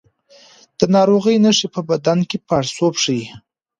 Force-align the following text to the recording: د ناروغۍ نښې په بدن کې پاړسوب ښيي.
د 0.77 0.81
ناروغۍ 0.95 1.35
نښې 1.45 1.67
په 1.75 1.81
بدن 1.89 2.19
کې 2.29 2.37
پاړسوب 2.47 2.93
ښيي. 3.03 3.25